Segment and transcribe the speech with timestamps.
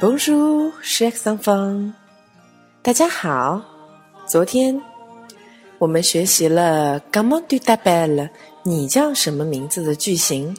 [0.00, 1.90] Bonjour, chers enfants！
[2.82, 3.60] 大家好。
[4.28, 4.80] 昨天
[5.78, 8.30] 我们学习了 “Comment tu t'appelles？”
[8.62, 10.56] 你叫什么名字的句型。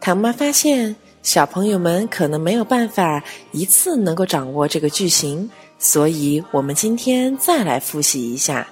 [0.00, 8.66] 唐妈发现小朋友们可能没有办法一次能够掌握这个句型，所以我们今天再来复习一下。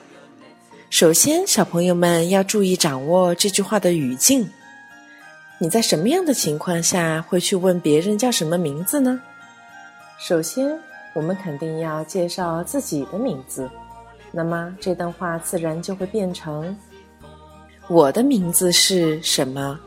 [0.89, 4.49] 首先，小朋友们要注意掌握这句话的语境。
[5.59, 9.21] 你在什么样的情况下会去问别人叫什么名字呢？
[10.21, 10.79] 首先，
[11.15, 13.71] 我们肯定要介绍自己的名字，
[14.31, 16.77] 那么这段话自然就会变成
[17.89, 19.81] ：“我的名字是什么？”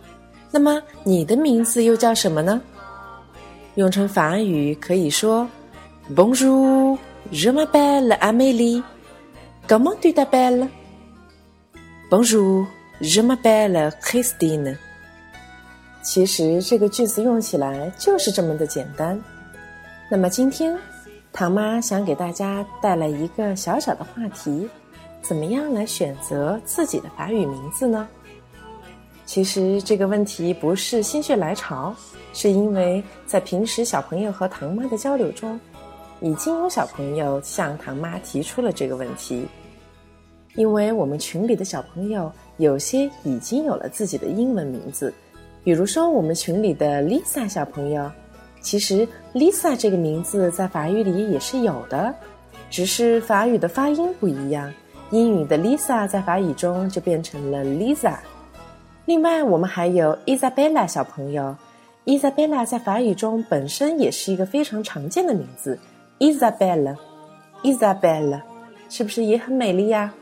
[0.49, 2.59] 那么你的名字又叫什么呢？
[3.75, 5.47] 用成法语可以说
[6.15, 6.97] ：“Bonjour,
[7.31, 8.81] je m'appelle Amélie.
[9.67, 10.67] Comment tu t'appelles?
[12.09, 12.65] Bonjour,
[12.99, 14.77] je m'appelle Christine.”
[16.01, 19.21] 其实这个句子用起来就是这么的简单。
[20.13, 20.77] 那么今天，
[21.31, 24.69] 唐妈想给大家带来一个小小的话题：
[25.23, 28.07] 怎么样来选择自己的法语名字呢？
[29.25, 31.95] 其实这个问题不是心血来潮，
[32.31, 35.59] 是因为在平时小朋友和唐妈的交流中，
[36.21, 39.47] 已经有小朋友向唐妈提出了这个问题。
[40.53, 45.11] 因为我们群里的小朋友有些已经有了自己的英文名字。
[45.63, 48.11] 比如说，我们群里的 Lisa 小朋友，
[48.63, 52.11] 其实 Lisa 这个名字在法语里也是有的，
[52.71, 54.73] 只是法语的发音不一样。
[55.11, 58.15] 英语的 Lisa 在法语中就变成了 Lisa。
[59.05, 61.55] 另外，我们还有 Isabella 小朋友
[62.05, 65.77] ，Isabella 在法语中本身也是一个非常常见的名字
[66.19, 68.41] ，Isabella，Isabella，
[68.89, 70.13] 是不是也很美丽呀？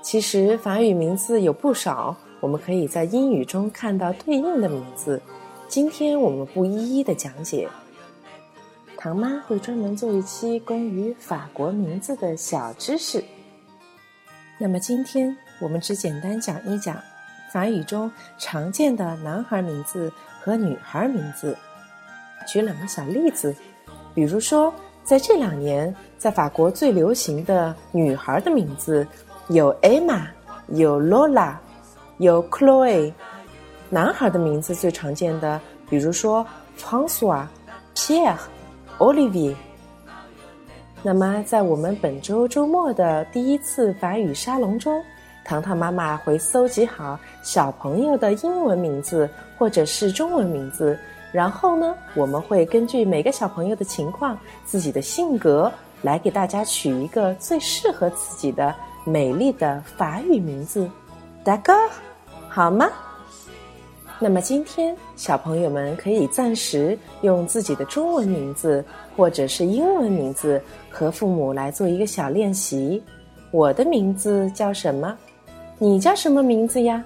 [0.00, 2.16] 其实法语名字有不少。
[2.40, 5.22] 我们可以在英语中看到对应的名字，
[5.72, 7.66] 今天我们不一一的讲解。
[8.98, 13.24] 唐妈会专门做一期关于法国名字的小知识。
[14.58, 17.00] 那么今天我们只简单讲一讲
[17.50, 20.12] 法语中常见的男孩名字
[20.42, 21.56] 和女孩名字，
[22.46, 23.56] 举两个小例子。
[24.14, 24.70] 比如说，
[25.02, 29.06] 在这两年，在法国最流行的女孩的名字
[29.48, 30.26] 有 Emma，
[30.68, 31.54] 有 Lola。
[32.18, 33.12] 有 Chloe，
[33.92, 35.60] 男孩的名字最常见的，
[35.90, 36.46] 比如说
[36.78, 37.44] François、
[37.94, 38.38] Pierre、
[38.96, 39.54] Olivier。
[41.02, 44.98] 那么，在我们本周周末的第一次法语沙龙中，
[45.44, 50.98] 糖糖妈妈会搜集好小朋友的英文名字或者是中文名字，
[51.30, 55.70] 然后呢，我们会根据每个小朋友的情况、自己的性格，
[56.00, 58.74] 来给大家取一个最适合自己的
[59.04, 60.88] 美丽的法语名字。
[61.44, 61.74] 大哥。
[62.48, 62.88] 好吗？
[64.22, 68.84] 那么今天小朋友们可以暂时用自己的中文名字
[69.16, 73.02] 或者是英文名字和父母来做一个小练习。
[73.50, 75.18] 我的名字叫什么？
[75.76, 77.02] 你叫什么名字呀？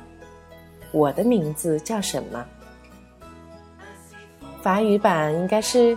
[0.93, 2.45] 我的名字叫什么？
[4.61, 5.97] 法语版应该是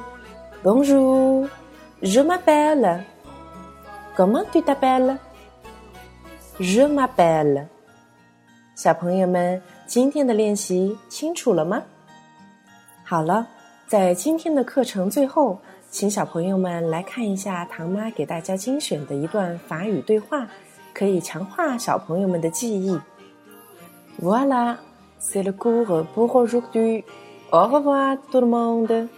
[0.64, 1.50] Bonjour,
[2.02, 3.02] je m'appelle.
[4.16, 5.18] Comment tu t'appelles?
[6.60, 7.66] Je m'appelle.
[8.74, 11.82] 小朋友们，今天的练习清楚了吗？
[13.04, 13.48] 好了，
[13.88, 15.58] 在今天的课程最后，
[15.90, 20.48] 请小朋友们来看一下唐妈给大家精选的一段法语对话，
[20.94, 23.00] 可以强化小朋友们的记忆。
[24.22, 24.76] Voilà,
[25.20, 27.04] c'est le cours pour aujourd'hui.
[27.50, 29.10] Au revoir tout le monde.